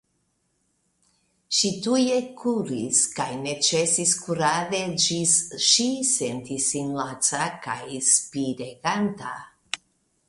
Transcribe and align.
Ŝi 1.57 1.69
tuj 1.87 1.99
ekkuris, 2.13 3.01
kaj 3.19 3.27
ne 3.43 3.53
ĉesis 3.69 4.15
kuradi 4.23 4.81
ĝis 5.05 5.37
ŝi 5.69 5.87
sentis 6.15 6.73
sin 6.73 6.91
laca 7.03 7.47
kaj 7.69 7.79
spireganta. 8.11 9.39